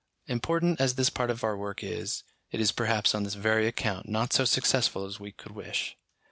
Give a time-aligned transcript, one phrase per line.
[0.25, 4.09] Important as this part of our work is, it is perhaps on this very account
[4.09, 5.95] not so successful as we could wish.